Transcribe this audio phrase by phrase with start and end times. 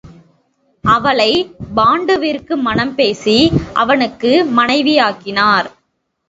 [0.83, 3.37] அவளைப் பாண்டுவிற்கு மணம்பேசி
[3.73, 5.69] அவனுக்கு மனைவியாக்கினர்.